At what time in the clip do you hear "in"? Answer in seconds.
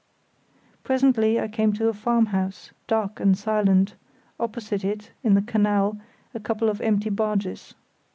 5.23-5.35